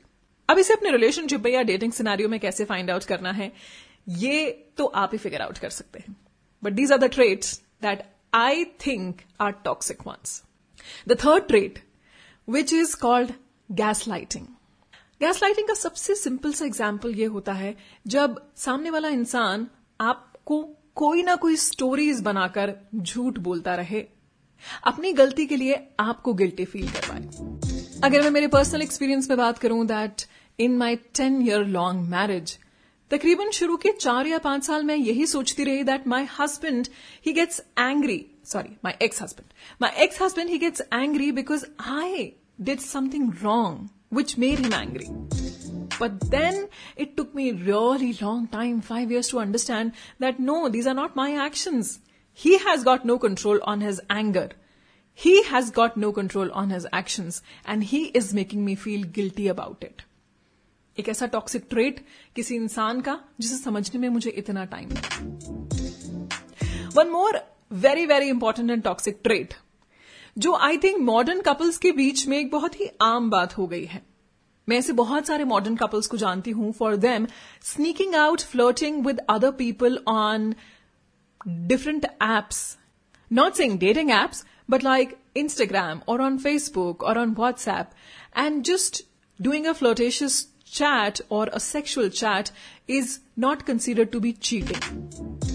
अब 0.49 0.59
इसे 0.59 0.73
अपने 0.73 0.91
रिलेशनशिप 0.91 1.43
में 1.45 1.51
या 1.51 1.61
डेटिंग 1.63 1.91
सिनारियो 1.91 2.29
में 2.29 2.39
कैसे 2.39 2.65
फाइंड 2.65 2.91
आउट 2.91 3.03
करना 3.03 3.31
है, 3.31 3.51
ये 4.09 4.49
तो 4.77 4.85
आप 4.85 5.09
ही 5.13 5.17
फिगर 5.17 5.41
आउट 5.41 5.57
कर 5.57 5.69
सकते 5.69 5.99
हैं। 5.99 6.15
But 6.63 6.73
these 6.73 6.91
are 6.91 6.97
the 6.97 7.09
traits 7.13 7.59
that 7.81 8.03
I 8.33 8.63
think 8.85 9.21
are 9.41 9.51
toxic 9.65 10.07
once 10.07 10.41
the 11.07 11.17
third 11.25 11.47
trait 11.47 11.83
which 12.47 12.73
is 12.73 12.95
called 12.95 13.31
gaslighting 14.07 14.45
gaslighting 15.43 15.67
का 15.67 15.73
सबसे 15.73 16.15
सिंपल 16.15 16.53
सा 16.53 16.65
एग्ज़ाम्पल 16.65 17.13
ये 17.15 17.25
होता 17.25 17.53
है, 17.53 17.75
जब 18.07 18.39
सामने 18.55 18.89
वाला 18.89 19.09
इंसान 19.09 19.67
आपको 19.99 20.61
कोई 20.95 21.23
ना 21.23 21.35
कोई 21.35 21.55
स्टोरीज 21.55 22.21
बनाकर 22.21 22.73
झूठ 22.95 23.37
बोलता 23.39 23.75
रहे, 23.75 24.03
अपनी 24.85 25.11
गलती 25.13 25.45
के 25.45 25.55
लिए 25.55 25.79
आपको 25.99 26.33
गिल्टी 26.33 26.65
फील 26.65 26.87
करवाए 26.89 27.99
अगर 28.03 28.21
मैं 28.21 28.31
मेरे 28.31 28.47
पर्सनल 28.47 28.81
एक्सपीरियंस 28.81 29.29
में 29.29 29.37
बात 29.37 29.57
करूँ 29.57 29.85
that 29.87 30.21
in 30.59 30.77
my 30.77 30.95
ten 30.95 31.41
year 31.47 31.65
long 31.67 32.07
marriage 32.09 32.57
तकरीबन 33.11 33.51
शुरू 33.51 33.77
के 33.77 33.91
चार 33.91 34.27
या 34.27 34.37
पाँच 34.37 34.63
साल 34.63 34.83
मैं 34.83 34.95
यही 34.95 35.25
सोचती 35.27 35.63
रही 35.63 35.83
that 35.83 36.07
my 36.07 36.27
husband 36.39 36.87
he 37.25 37.33
gets 37.33 37.61
angry 37.79 38.25
sorry 38.45 38.75
my 38.83 38.93
ex 39.01 39.21
husband 39.21 39.53
my 39.81 40.03
ex 40.03 40.21
husband 40.21 40.49
he 40.49 40.57
gets 40.57 40.81
angry 40.93 41.31
because 41.31 41.65
I 41.81 42.33
Did 42.60 42.80
something 42.80 43.32
wrong 43.42 43.88
which 44.16 44.38
made 44.38 44.58
him 44.58 44.74
angry 44.74 45.08
But 45.94 46.14
then 46.30 46.56
it 46.96 47.10
took 47.16 47.34
me 47.34 47.42
really 47.52 48.12
long 48.20 48.46
time, 48.48 48.78
five 48.80 49.10
years 49.14 49.28
to 49.28 49.38
understand 49.40 49.92
that 50.18 50.38
no, 50.40 50.68
these 50.68 50.86
are 50.86 50.94
not 50.94 51.14
my 51.14 51.26
actions. 51.36 51.90
He 52.38 52.54
has 52.58 52.82
got 52.82 53.04
no 53.04 53.18
control 53.18 53.60
on 53.62 53.82
his 53.82 54.00
anger. 54.10 54.48
He 55.18 55.34
has 55.44 55.70
got 55.70 55.96
no 55.96 56.10
control 56.12 56.50
on 56.52 56.70
his 56.70 56.86
actions 56.92 57.42
and 57.64 57.84
he 57.84 58.00
is 58.22 58.32
making 58.32 58.64
me 58.64 58.74
feel 58.74 59.04
guilty 59.18 59.46
about 59.48 59.84
it. 59.90 60.02
एक 60.98 61.08
ऐसा 61.08 61.26
toxic 61.26 61.66
trait 61.70 62.04
किसी 62.36 62.54
इंसान 62.54 63.00
का 63.00 63.18
जिसे 63.40 63.56
समझने 63.56 64.00
में 64.00 64.08
मुझे 64.08 64.30
इतना 64.30 64.64
time 64.72 64.88
one 66.96 67.10
more 67.10 67.38
very 67.84 68.06
very 68.06 68.28
important 68.28 68.70
and 68.70 68.82
toxic 68.82 69.20
trait 69.24 69.54
जो 70.37 70.53
आई 70.53 70.77
थिंक 70.77 70.97
मॉडर्न 70.99 71.41
कपल्स 71.41 71.77
के 71.77 71.91
बीच 71.91 72.27
में 72.27 72.37
एक 72.37 72.49
बहुत 72.51 72.79
ही 72.79 72.89
आम 73.01 73.29
बात 73.29 73.57
हो 73.57 73.67
गई 73.67 73.85
है। 73.85 74.01
मैं 74.67 74.77
ऐसे 74.77 74.93
बहुत 74.93 75.27
सारे 75.27 75.43
मॉडर्न 75.43 75.75
कपल्स 75.75 76.07
को 76.07 76.17
जानती 76.17 76.51
हूँ। 76.51 76.71
For 76.71 76.95
them 76.95 77.27
sneaking 77.63 78.15
out 78.15 78.41
flirting 78.41 79.05
with 79.05 79.19
other 79.29 79.51
people 79.51 79.97
on 80.07 80.53
different 81.47 82.05
apps 82.05 82.77
not 83.31 83.53
sing 83.53 83.79
dating 83.79 84.11
apps 84.11 84.45
but 84.69 84.83
like 84.83 85.17
Instagram 85.35 86.01
और 86.07 86.21
ऑन 86.21 86.37
फेसबुक 86.37 87.03
और 87.03 87.19
on 87.19 87.33
WhatsApp 87.33 87.89
and 88.37 88.61
just 88.63 89.03
doing 89.41 89.65
a 89.65 89.71
flirtatious 89.71 90.41
chat 90.73 91.21
और 91.31 91.49
a 91.49 91.57
sexual 91.57 92.09
chat 92.09 92.49
is 92.89 93.19
not 93.39 93.61
considered 93.61 94.09
to 94.09 94.19
be 94.19 94.31
cheating 94.31 95.46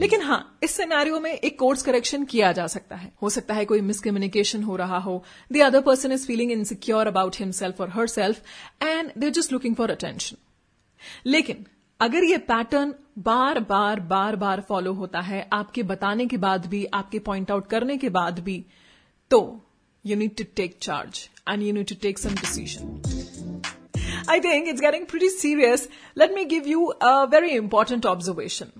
लेकिन 0.00 0.22
हाँ 0.22 0.58
इस 0.62 0.70
scenario 0.70 1.20
में 1.20 1.32
एक 1.32 1.58
course 1.58 1.82
correction 1.82 2.24
किया 2.24 2.52
जा 2.52 2.66
सकता 2.66 2.96
है 2.96 3.12
हो 3.22 3.30
सकता 3.30 3.54
है 3.54 3.64
कोई 3.64 3.80
मिसकम्युनिकेशन 3.80 4.62
हो 4.62 4.76
रहा 4.76 4.98
हो 4.98 5.22
the 5.52 5.60
other 5.60 5.80
person 5.80 6.12
is 6.12 6.26
feeling 6.26 6.52
insecure 6.52 7.06
about 7.06 7.36
himself 7.40 7.80
और 7.80 7.90
herself 8.06 8.42
and 8.82 9.12
they 9.18 9.30
just 9.30 9.52
looking 9.52 9.76
for 9.76 9.90
attention 9.90 10.36
लेकिन, 11.26 11.66
अगर 12.00 12.24
ये 12.24 12.38
पैटर्न 12.38 12.94
बार 13.18 13.60
बार 13.60 14.00
बार 14.00 14.36
बार 14.36 14.60
फॉलो 14.60 14.92
होता 14.92 15.20
है, 15.20 15.48
आपके 15.52 15.82
बताने 15.82 16.26
के 16.26 16.36
बाद 16.36 16.66
भी, 16.66 16.84
आपके 16.84 17.18
पॉइंट 17.18 17.50
आउट 17.50 17.66
करने 17.66 17.96
के 17.96 18.08
बाद 18.08 18.38
भी 18.38 18.64
तो 19.30 19.40
you 20.06 20.16
need 20.16 20.36
to 20.36 20.44
take 20.56 20.76
charge 20.82 21.28
and 21.50 21.62
you 21.62 21.72
need 21.72 21.88
to 21.88 21.94
take 22.02 22.18
some 22.18 22.34
decision 22.34 23.00
I 24.28 24.34
think 24.40 24.68
it's 24.70 24.80
getting 24.80 25.04
pretty 25.06 25.28
serious. 25.28 25.82
Let 26.16 26.32
me 26.34 26.44
give 26.44 26.66
you 26.66 26.92
a 27.00 27.26
very 27.26 27.50
important 27.56 28.06
observation. 28.06 28.70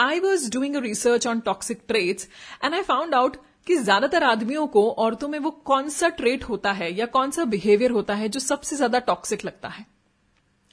I 0.00 0.20
was 0.22 0.50
doing 0.50 0.76
research 0.76 1.26
on 1.26 1.40
toxic 1.42 1.86
traits 1.86 2.28
and 2.64 2.74
I 2.74 2.82
found 2.90 3.14
out 3.14 3.36
कि 3.66 3.76
ज़्यादातर 3.76 4.24
आदमियों 4.24 4.66
को 4.66 4.90
औरतों 4.90 5.28
में 5.28 5.38
वो 5.38 5.50
कौन 5.50 5.88
सा 5.88 6.08
trait 6.08 6.44
होता 6.44 6.72
है 6.72 6.92
या 6.98 7.06
कौन 7.06 7.30
सा 7.30 7.44
बिहेवियर 7.44 7.90
होता 7.90 8.14
है 8.14 8.28
जो 8.28 8.40
सबसे 8.40 8.76
ज़्यादा 8.76 8.98
टॉक्सिक 8.98 9.44
लगता 9.44 9.68
है? 9.68 9.86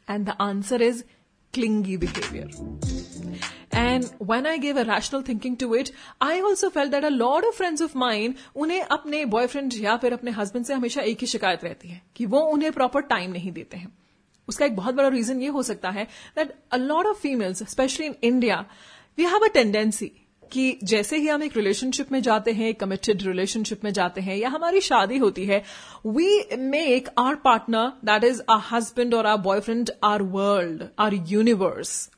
And 0.09 0.25
the 0.25 0.35
answer 0.41 0.81
is 0.81 1.03
clingy 1.53 1.97
behaviour 1.97 3.43
And 3.77 4.05
when 4.29 4.45
I 4.45 4.55
gave 4.57 4.77
a 4.77 4.83
rational 4.85 5.23
thinking 5.27 5.55
to 5.61 5.67
it, 5.73 5.89
I 6.21 6.39
also 6.49 6.69
felt 6.69 6.91
that 6.91 7.03
a 7.03 7.09
lot 7.09 7.47
of 7.47 7.55
friends 7.55 7.81
of 7.85 7.95
mine, 8.01 8.33
उन्हें 8.55 8.81
अपने 8.81 9.23
बॉयफ्रेंड 9.25 9.73
या 9.81 9.95
फिर 9.97 10.13
अपने 10.13 10.31
हस्बैंड 10.31 10.65
से 10.65 10.73
हमेशा 10.73 11.01
एक 11.01 11.21
ही 11.21 11.27
शिकायत 11.27 11.63
रहती 11.63 11.87
है 11.87 12.01
कि 12.15 12.25
वो 12.25 12.39
उन्हें 12.53 12.71
प्रॉपर 12.71 13.01
टाइम 13.11 13.31
नहीं 13.31 13.51
देते 13.51 13.77
हैं। 13.77 13.93
उसका 14.47 14.65
एक 14.65 14.75
बहुत 14.75 14.95
बड़ा 14.95 15.07
रीजन 15.07 15.41
ये 15.41 15.47
हो 15.47 15.63
सकता 15.63 15.89
है 15.89 16.03
that 16.35 16.55
a 16.71 16.77
lot 16.77 17.05
of 17.05 17.17
females 17.17 17.63
specially 17.69 18.05
in 18.05 18.15
India 18.23 18.65
we 19.17 19.23
have 19.23 19.45
a 19.45 19.47
tendency 19.53 20.11
कि 20.51 20.77
जैसे 20.83 21.17
ही 21.17 21.27
हम 21.27 21.43
एक 21.43 21.55
रिलेशनशिप 21.57 22.11
में 22.11 22.21
जाते 22.21 22.51
हैं 22.51 22.73
कमिटेड 22.73 23.21
रिलेशनशिप 23.21 23.83
में 23.83 23.91
जाते 23.93 24.21
हैं, 24.21 24.35
या 24.37 24.49
हमारी 24.49 24.81
शादी 24.81 25.17
होती 25.17 25.45
है 25.45 25.63
we 26.05 26.57
make 26.57 27.09
our 27.19 27.35
partner 27.35 27.91
that 28.05 28.23
is 28.23 28.41
our 28.49 28.61
husband 28.71 29.13
और 29.13 29.25
our 29.25 29.37
boyfriend 29.37 29.91
our 30.03 30.21
world 30.35 30.83
our 30.99 31.13
universe 31.29 32.09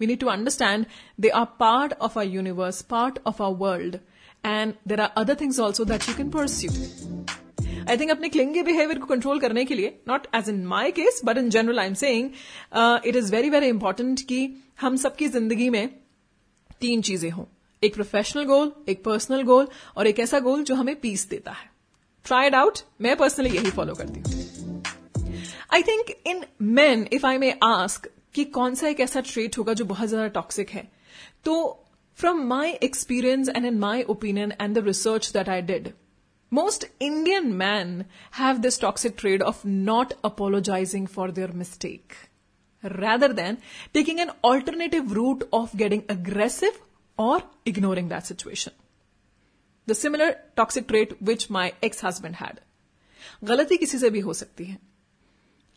we 0.00 0.06
need 0.06 0.20
to 0.20 0.26
understand 0.26 0.86
they 1.20 1.28
are 1.28 1.44
part 1.60 1.92
of 2.00 2.18
our 2.18 2.26
universe 2.26 2.82
part 2.90 3.18
of 3.26 3.42
our 3.42 3.52
world 3.54 3.96
and 4.44 4.74
there 4.88 5.00
are 5.00 5.12
other 5.16 5.36
things 5.40 5.60
also 5.60 5.84
that 5.84 6.08
you 6.08 6.14
can 6.16 6.30
pursue 6.30 6.70
I 7.90 7.96
think 7.96 8.10
अपने 8.10 8.28
clingy 8.28 8.62
behaviour 8.62 8.98
को 8.98 9.06
control 9.06 9.40
करने 9.40 9.64
के 9.64 9.74
लिए 9.74 9.98
not 10.08 10.26
as 10.34 10.48
in 10.48 10.64
my 10.66 10.90
case 10.92 11.20
but 11.24 11.38
in 11.38 11.50
general 11.50 11.78
I 11.78 11.86
am 11.86 11.94
saying 11.94 12.30
it 13.06 13.16
is 13.16 13.34
very 13.34 13.50
very 13.50 13.66
important 13.68 14.20
कि 14.20 14.48
हम 14.80 14.96
सबकी 14.96 15.28
ज़िंदगी 15.28 15.68
में 15.70 15.88
तीन 16.80 17.02
चीज़ें 17.02 17.30
हों। 17.30 17.44
एक 17.82 17.94
प्रोफेशनल 17.94 18.44
गोल 18.44 18.72
एक 18.88 19.04
पर्सनल 19.04 19.42
गोल 19.42 19.68
और 19.96 20.06
एक 20.06 20.18
ऐसा 20.20 20.40
गोल 20.40 20.62
जो 20.64 20.74
हमें 20.74 20.94
पीस 21.00 21.28
देता 21.28 21.52
है। 21.52 21.70
ट्राइड 22.26 22.54
आउट 22.54 22.78
मैं 23.00 23.16
पर्सनली 23.16 23.50
यही 23.50 23.70
फॉलो 23.70 23.94
करती 23.94 24.20
हूँ। 24.20 24.82
I 25.74 25.82
think 25.82 26.10
in 26.26 26.44
men 26.62 27.06
if 27.12 27.26
I 27.26 27.38
may 27.38 27.50
ask 27.64 28.08
कि 28.34 28.44
कौन 28.54 28.74
सा 28.74 28.88
एक 28.88 29.00
ऐसा 29.00 29.20
ट्रेट 29.22 29.58
होगा 29.58 29.72
जो 29.72 29.84
बहुत 29.84 30.08
ज़्यादा 30.08 30.28
टॉक्सिक 30.30 30.70
है? 30.70 30.88
तो 31.44 31.84
from 32.18 32.44
my 32.46 32.72
experience 32.82 33.48
and 33.48 33.66
in 33.66 33.78
my 33.78 34.02
opinion 34.02 34.52
and 34.60 34.74
the 34.74 34.84
research 34.86 35.30
that 35.32 35.48
I 35.48 35.62
did 35.62 35.92
most 36.52 36.86
Indian 37.02 37.52
men 37.54 38.04
have 38.34 38.58
this 38.58 38.80
toxic 38.80 39.14
trait 39.18 39.42
of 39.42 39.66
not 39.66 40.12
apologising 40.24 41.06
for 41.06 41.30
their 41.32 41.52
mistake. 41.62 42.14
Rather 42.84 43.32
than 43.32 43.58
taking 43.94 44.20
an 44.20 44.30
alternative 44.42 45.12
route 45.12 45.44
of 45.52 45.76
getting 45.76 46.04
aggressive 46.08 46.78
or 47.18 47.42
ignoring 47.66 48.08
that 48.08 48.26
situation. 48.26 48.72
The 49.88 49.94
similar 49.94 50.36
toxic 50.56 50.88
trait 50.88 51.20
which 51.22 51.50
my 51.50 51.72
ex-husband 51.82 52.36
had. 52.36 52.60
गलती 53.44 53.76
किसी 53.76 53.98
से 53.98 54.10
भी 54.10 54.20
हो 54.20 54.32
सकती 54.34 54.64
है 54.64 54.78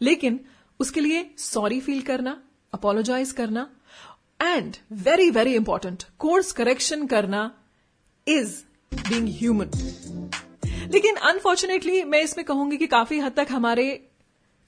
लेकिन 0.02 0.40
उसके 0.80 1.02
लिए 1.02 1.30
सॉरी 1.38 1.80
फील 1.82 2.02
करना 2.02 2.38
अपोलोजाइज 2.74 3.32
करना 3.32 3.70
and 4.42 4.76
very 5.06 5.30
very 5.32 5.54
important 5.56 6.04
course 6.20 6.52
correction 6.52 7.06
करना 7.08 7.50
इज़ 8.28 8.62
बींग 9.10 9.28
ह्यूमन 9.38 9.70
लेकिन 10.94 11.16
अनफॉर्चुनेटली 11.30 12.04
मैं 12.04 12.22
इसमें 12.24 12.46
कहूँगी 12.46 12.78
कि 12.78 12.88
काफ़ी 12.88 13.20
हद 13.20 13.34
तक 13.38 13.48
हमारे 13.52 13.88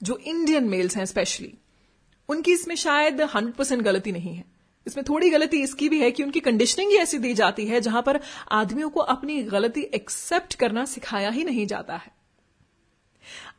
जो 0.00 0.16
इंडियन 0.26 0.68
मेल्स 0.68 0.96
हैं 0.96 1.04
स्पेशली 1.04 1.52
उनकी 2.30 2.52
इसमें 2.52 2.74
शायद 2.76 3.20
हंड्रेड 3.34 3.54
परसेंट 3.54 3.82
गलती 3.82 4.12
नहीं 4.12 4.34
है। 4.34 4.44
इसमें 4.86 5.04
थोड़ी 5.08 5.30
गलती 5.30 5.62
इसकी 5.62 5.88
भी 5.88 6.00
है 6.00 6.10
कि 6.10 6.22
उनकी 6.22 6.40
कंडीशनिंग 6.40 6.90
ही 6.90 6.96
ऐसी 6.96 7.18
दी 7.18 7.32
जाती 7.34 7.66
है 7.66 7.80
जहाँ 7.80 8.02
पर 8.02 8.20
आदमियों 8.52 8.90
को 8.90 9.00
अपनी 9.14 9.42
गलती 9.42 9.82
एक्सेप्ट 9.94 10.54
करना 10.54 10.84
सिखाया 10.84 11.30
ही 11.30 11.44
नहीं 11.44 11.66
जाता 11.66 11.96
है। 11.96 12.12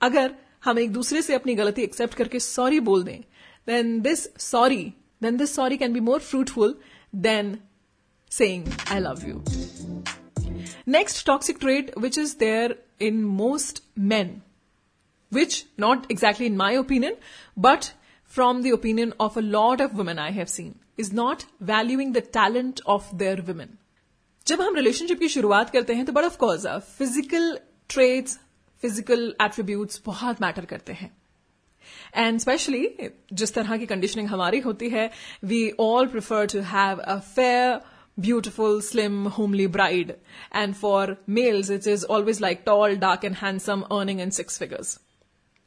अगर 0.02 0.36
हम 0.64 0.80
एक 0.80 0.92
दूसरे 0.92 1.22
से 1.22 1.36
अपनी 1.36 1.56
गलती 1.56 1.82
एक्सेप्ट 1.82 2.14
करके 2.14 2.40
सॉरी 2.40 2.80
बोल 2.80 3.04
दें 3.04 3.20
then 3.68 4.00
this 4.02 4.28
sorry 4.42 4.84
then 5.24 5.38
this 5.38 5.56
sorry 5.56 5.78
can 5.78 5.94
be 5.94 6.00
more 6.00 6.20
fruitful 6.20 6.76
than 7.16 7.58
saying 8.32 8.66
I 8.92 9.00
love 9.00 9.28
you 9.28 9.44
next 10.88 11.26
toxic 11.26 11.58
trait 11.60 11.92
which 11.98 12.18
is 12.18 12.38
there 12.38 12.84
in 13.02 13.24
most 13.24 13.84
men 14.00 14.42
which 15.32 15.56
not 15.78 16.08
exactly 16.10 16.48
in 16.48 16.56
my 16.58 16.70
opinion, 16.78 17.14
but 17.58 17.86
from 18.33 18.63
the 18.63 18.71
opinion 18.71 19.13
of 19.21 19.37
a 19.37 19.43
lot 19.43 19.81
of 19.81 19.97
women 19.99 20.19
I 20.19 20.31
have 20.39 20.53
seen. 20.53 20.75
Is 20.99 21.13
not 21.15 21.43
valuing 21.63 22.13
the 22.15 22.23
talent 22.33 22.81
of 22.89 23.09
their 23.15 23.41
women 23.49 23.77
जब 24.47 24.61
हम 24.61 24.75
relationship 24.77 25.19
की 25.19 25.29
शुरुआत 25.29 25.71
करते 25.71 25.95
हैं 25.95 26.05
तो 26.07 26.13
but 26.13 26.25
of course 26.25 26.67
physical 26.99 27.59
traits 27.89 28.39
physical 28.83 29.35
attributes 29.43 30.03
बहुत 30.07 30.41
matter 30.43 30.65
करते 30.65 30.93
हैं 30.93 31.11
एंड 32.17 32.39
स्पेशली 32.41 32.89
जिस 33.33 33.55
तरह 33.55 33.77
की 33.77 33.87
कंडीशनिंग 33.87 34.29
हमारी 34.29 34.61
होती 34.61 34.89
है 34.91 35.11
we 35.45 35.61
all 35.81 36.07
prefer 36.15 36.47
to 36.55 36.61
have 36.73 37.01
a 37.01 37.19
fair 37.35 37.81
beautiful, 38.19 38.81
slim, 38.81 39.27
homely 39.27 39.67
bride. 39.67 40.17
And 40.51 40.77
for 40.77 41.19
males, 41.27 41.71
it 41.71 41.87
is 41.87 42.05
always 42.05 42.41
like 42.41 42.65
tall, 42.65 42.97
dark, 42.97 43.25
and 43.25 43.37
handsome, 43.37 43.85
earning 43.93 44.21
in 44.21 44.31
six 44.31 44.57
figures. 44.59 44.99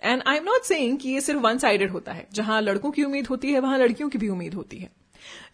And 0.05 0.23
I 0.27 0.37
am 0.37 0.45
not 0.45 0.65
saying 0.65 0.99
कि 0.99 1.09
ये 1.09 1.21
सिर्फ़ 1.21 1.41
one 1.41 1.59
sided 1.59 1.91
होता 1.91 2.13
है। 2.13 2.27
जहाँ 2.35 2.61
लड़कों 2.63 2.91
की 2.91 3.05
उम्मीद 3.05 3.27
होती 3.27 3.53
है, 3.53 3.61
वहाँ 3.61 3.79
लड़कियों 3.79 4.09
की 4.09 4.19
भी 4.19 4.29
उम्मीद 4.29 4.55
होती 4.55 4.79
है। 4.79 4.91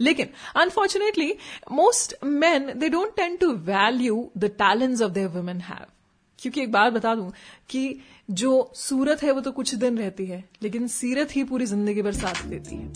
लेकिन 0.01 0.29
unfortunately 0.57 1.35
most 1.73 2.15
men 2.25 2.73
they 2.79 2.89
don't 2.89 3.15
tend 3.17 3.37
to 3.37 3.53
value 3.65 4.31
the 4.39 4.51
talent 4.59 5.03
of 5.03 5.13
their 5.13 5.29
women 5.31 5.61
have 5.63 5.87
क्योंकि 6.39 6.61
एक 6.63 6.73
बात 6.73 6.93
बता 6.93 7.15
दूँ 7.15 7.31
कि 7.71 8.01
जो 8.33 8.51
सूरत 8.77 9.23
है 9.23 9.33
वो 9.33 9.41
तो 9.41 9.53
कुछ 9.53 9.75
दिन 9.75 9.99
रहती 9.99 10.27
है, 10.27 10.45
लेकिन 10.63 10.87
सीरत 10.89 11.37
ही 11.37 11.45
पूरी 11.45 11.67
ज़िंदगी 11.67 12.03
भर 12.03 12.13
साथ 12.15 12.43
देती 12.47 12.77
है। 12.77 12.93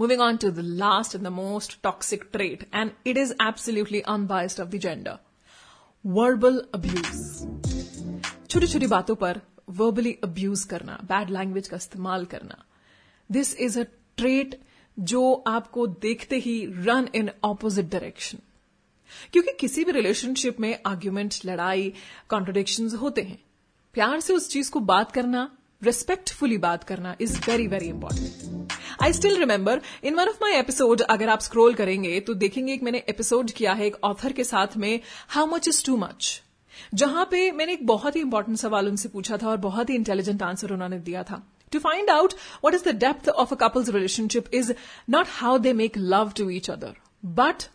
Moving 0.00 0.20
on 0.20 0.36
to 0.36 0.50
the 0.50 0.58
last 0.58 1.14
and 1.14 1.24
the 1.24 1.28
most 1.32 1.78
toxic 1.82 2.24
trait 2.32 2.66
and 2.74 2.90
it 3.06 3.16
is 3.16 3.32
absolutely 3.42 4.00
unbiased 4.08 4.60
of 4.60 4.68
the 4.68 4.78
gender 4.78 5.18
verbal 6.04 6.62
abuse 6.74 7.08
छोटी 8.50 8.66
छोटी 8.66 8.86
बातों 8.86 9.14
पर 9.14 9.40
वर्बली 9.70 10.16
अब्यूज 10.24 10.64
करना 10.64 10.98
बैड 11.04 11.30
लैंग्वेज 11.30 11.68
का 11.68 11.76
इस्तेमाल 11.76 12.24
करना। 12.24 12.64
दिस 13.30 13.54
इज़ 13.56 13.78
अ 13.80 13.84
ट्रेट 14.16 14.60
जो 14.96 15.32
आपको 15.46 15.86
देखते 15.86 16.36
ही 16.36 16.64
रन 16.66 17.08
इन 17.14 17.30
ऑपोजिट 17.44 17.90
डायरेक्शन 17.90 18.38
क्योंकि 19.32 19.52
किसी 19.60 19.84
भी 19.84 19.92
रिलेशनशिप 19.92 20.60
में 20.60 20.78
आर्ग्यूमेंट 20.86 21.34
लड़ाई 21.46 21.92
कॉन्ट्रोडिक्शन 22.28 22.96
होते 22.96 23.22
हैं। 23.22 23.38
प्यार 23.94 24.20
से 24.20 24.32
उस 24.32 24.48
चीज़ 24.48 24.70
को 24.70 24.80
बात 24.80 25.12
करना 25.12 25.50
रिस्पेक्टफुली 25.82 26.58
बात 26.58 26.84
करना 26.84 27.16
is 27.20 27.38
very 27.48 27.66
very 27.66 27.86
important 27.86 28.72
I 29.02 29.12
still 29.12 29.38
remember 29.38 29.80
in 30.04 30.14
one 30.14 30.28
of 30.28 30.38
my 30.42 30.52
episode 30.52 31.00
अगर 31.00 31.28
आप 31.28 31.40
स्क्रोल 31.40 31.74
करेंगे 31.74 32.20
तो 32.20 32.34
देखेंगे 32.34 32.72
एक 32.72 32.82
मैंने 32.82 33.02
एपिसोड 33.08 33.50
किया 33.50 33.72
है 33.72 33.86
एक 33.86 33.96
ऑथर 34.04 34.32
के 34.32 34.44
साथ 34.44 34.76
में 34.76 35.00
how 35.28 35.46
much 35.46 35.68
is 35.68 35.84
too 35.86 35.96
much 35.96 36.42
जहाँ 36.94 37.24
पे 37.30 37.50
मैंने 37.52 37.72
एक 37.72 37.86
बहुत 37.86 38.16
ही 38.16 38.20
इंपॉर्टेंट 38.20 38.58
सवाल 38.58 38.88
उनसे 38.88 39.08
पूछा 39.08 39.36
था 39.36 39.48
और 39.48 39.56
बहुत 39.56 39.90
ही 39.90 39.94
इंटेलिजेंट 39.94 40.42
आंसर 40.42 40.72
उन्होंने 40.72 40.98
दिया 40.98 41.22
था 41.22 41.42
To 41.72 41.78
find 41.78 42.08
out 42.10 42.32
what 42.60 42.74
is 42.74 42.82
the 42.82 42.92
depth 42.92 43.28
of 43.40 43.52
a 43.52 43.56
couple's 43.56 43.88
relationship 43.94 44.48
is 44.52 44.70
not 45.08 45.28
how 45.34 45.50
they 45.58 45.72
make 45.72 45.98
love 46.14 46.32
to 46.34 46.46
each 46.50 46.68
other, 46.68 46.88
but 47.36 47.66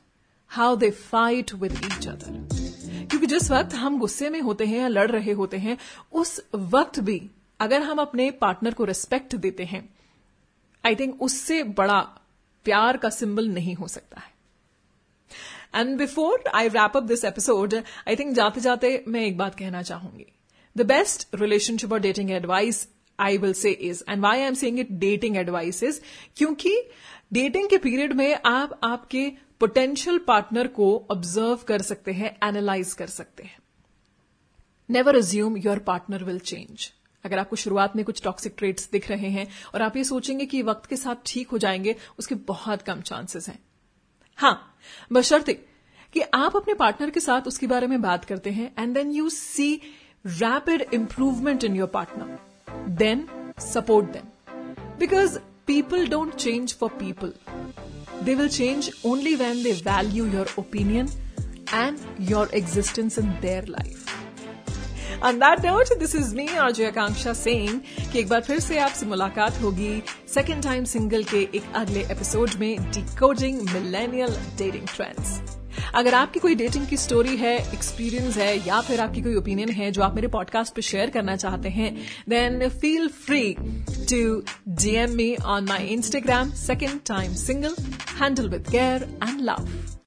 how 0.52 0.76
they 0.76 0.90
fight 1.04 1.54
with 1.62 1.78
each 1.82 2.08
other. 2.08 2.34
क्योंकि 3.10 3.28
जिस 3.28 3.50
वक्त 3.52 3.74
हम 3.76 4.00
गुस्से 4.00 4.30
में 4.30 4.40
होते 4.42 4.66
हैं 4.66 4.80
या 4.80 4.88
लड़ 4.88 5.10
रहे 5.12 5.32
होते 5.32 5.58
हैं 5.58 5.78
उस 6.14 6.40
वक्त 6.56 7.00
भी 7.00 7.20
अगर 7.60 7.82
हम 7.82 8.00
अपने 8.00 8.30
पार्टनर 8.42 8.74
को 8.74 8.86
रिस्पेक्ट 8.86 9.36
देते 9.36 9.66
हैं 9.66 9.84
आई 10.84 10.96
थिंक 10.96 11.22
उससे 11.22 11.64
बड़ा 11.80 12.00
प्यार 12.66 12.98
का 12.98 13.10
सिंबल 13.10 13.48
नहीं 13.50 13.76
हो 13.76 13.88
सकता 13.88 14.20
है 14.20 14.34
and 15.76 15.98
before 15.98 16.44
I 16.54 16.68
wrap 16.68 16.98
up 16.98 17.04
this 17.04 17.26
episode 17.26 17.76
I 17.76 18.16
think 18.16 18.34
जाते 18.36 18.62
जाते 18.62 19.04
मैं 19.08 19.26
एक 19.26 19.38
बात 19.38 19.56
कहना 19.56 19.82
चाहूँगी। 19.82 20.26
द 20.78 20.82
बेस्ट 20.82 21.28
रिलेशनशिप 21.36 21.94
और 21.94 22.00
dating 22.00 22.32
advice 22.32 22.88
I 23.20 23.38
will 23.38 23.54
say 23.54 23.72
is 23.72 24.04
and 24.10 24.22
why 24.22 24.38
I 24.38 24.48
am 24.48 24.54
saying 24.54 24.80
it 24.80 24.92
dating 24.92 25.38
advice 25.38 25.84
is 25.84 26.02
क्योंकि 26.38 26.90
डेटिंग 27.34 27.70
के 27.70 27.78
पीरियड 27.78 28.14
में 28.14 28.38
आप 28.46 28.80
आपके 28.84 29.32
पोटेंशियल 29.60 30.18
पार्टनर 30.18 30.68
को 30.68 31.08
ऑब्ज़र्व 31.12 31.56
कर 31.56 31.82
सकते 31.82 32.12
हैं 32.12 32.38
एनालाइज 32.44 32.94
कर 32.94 33.08
सकते 33.08 33.44
हैं। 33.44 33.58
Never 34.90 35.16
assume 35.16 35.58
your 35.58 35.80
partner 35.80 36.24
will 36.24 36.40
change 36.40 36.92
अगर 37.26 37.40
आपको 37.40 37.56
शुरुआत 37.56 37.96
में 37.96 38.06
कुछ 38.06 38.22
टॉक्सिक 38.24 38.56
ट्रेट्स 38.58 38.90
दिख 38.92 39.10
रहे 39.10 39.30
हैं, 39.30 39.48
और 39.76 39.82
आप 39.82 39.98
ये 39.98 40.04
सोचेंगे 40.04 40.46
कि 40.46 40.62
वक्त 40.62 40.86
के 40.86 40.96
साथ 40.96 41.16
ठीक 41.26 41.50
हो 41.50 41.58
जाएँगे, 41.58 41.96
उसके 42.20 42.36
बहुत 42.36 42.82
कम 42.82 43.02
चांसेस 43.02 43.48
हैं। 43.48 43.60
हाँ 44.40 44.56
बशर्ते 45.14 45.54
कि 46.14 46.22
आप 46.34 46.56
अपने 46.56 46.74
पार्टनर 46.74 47.10
के 47.10 47.20
साथ 47.20 47.48
उसके 47.48 47.68
बारे 47.68 47.88
में 47.88 48.02
बात 48.02 48.26
करते 48.26 48.52
हैं 48.52 48.72
and 48.80 48.94
then 48.94 49.12
you 49.12 49.30
see 49.30 49.74
rapid 50.26 50.86
improvement 50.94 51.64
in 51.64 51.76
your 51.76 51.88
partner 51.94 52.88
then 53.02 53.28
support 53.62 54.06
then 54.14 54.32
because 55.00 55.38
people 55.68 56.08
don't 56.08 56.34
change 56.36 56.74
for 56.80 56.90
people 57.00 57.34
they 58.24 58.36
will 58.36 58.50
change 58.50 58.92
only 59.06 59.36
when 59.36 59.64
they 59.64 59.72
value 59.86 60.26
your 60.34 60.54
opinion 60.60 61.10
and 61.74 61.98
your 62.30 62.52
existence 62.56 63.20
in 63.20 63.30
their 63.42 63.68
life 63.68 64.05
On 65.26 65.40
that 65.40 65.64
note, 65.64 65.90
this 65.98 66.14
is 66.14 66.36
me, 66.36 66.48
Arjay 66.50 66.88
Akanksha, 66.88 67.32
saying 67.36 67.80
कि 68.12 68.20
एक 68.20 68.28
बार 68.30 68.42
फिर 68.42 68.60
से 68.60 68.78
आपसे 68.80 69.06
मुलाकात 69.06 69.62
होगी 69.62 70.02
second 70.34 70.62
time 70.64 70.84
single 70.86 71.24
के 71.24 71.42
एक 71.58 71.72
अगले 71.76 72.02
एपिसोड 72.12 72.54
में 72.60 72.92
डिकोडिंग 72.92 73.62
मिलेनियल 73.70 74.36
डेटिंग 74.58 74.86
ट्रेंड्स 74.88 75.40
अगर 75.96 76.14
आपकी 76.14 76.40
कोई 76.40 76.56
डेटिंग 76.56 76.86
की 76.88 76.98
स्टोरी 76.98 77.36
है 77.38 77.56
एक्सपीरियंस 77.74 78.38
है 78.38 78.56
या 78.68 78.82
फिर 78.82 79.02
आपकी 79.02 79.22
कोई 79.22 79.36
ओपिनियन 79.36 79.70
है 79.72 79.92
जो 79.92 80.04
आप 80.04 80.16
मेरे 80.16 80.28
पॉडकास्ट 80.28 80.76
पे 80.76 80.82
शेयर 80.84 81.10
करना 81.10 81.36
चाहते 81.38 81.70
हैं 81.80 81.92
then 82.30 82.68
feel 82.70 83.08
free 83.26 83.44
to 83.60 84.24
DM 84.84 85.16
me 85.16 85.36
on 85.48 85.66
my 85.70 85.88
Instagram 85.98 86.52
second 86.62 87.00
time 87.08 87.34
single 87.48 87.76
handle 88.22 88.50
with 88.50 88.72
care 88.72 89.10
and 89.24 89.42
love 89.42 89.68